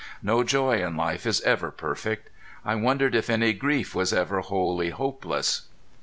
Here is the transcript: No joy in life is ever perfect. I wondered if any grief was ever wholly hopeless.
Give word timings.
No 0.23 0.41
joy 0.43 0.81
in 0.83 0.97
life 0.97 1.27
is 1.27 1.41
ever 1.41 1.69
perfect. 1.69 2.31
I 2.65 2.73
wondered 2.73 3.13
if 3.13 3.29
any 3.29 3.53
grief 3.53 3.93
was 3.93 4.11
ever 4.11 4.39
wholly 4.39 4.89
hopeless. 4.89 5.67